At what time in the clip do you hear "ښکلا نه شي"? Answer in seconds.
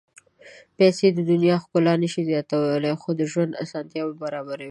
1.63-2.21